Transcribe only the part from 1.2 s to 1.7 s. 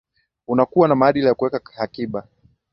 ya kuweka